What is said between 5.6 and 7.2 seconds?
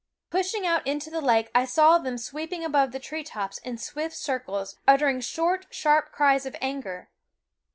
sharp cries of anger.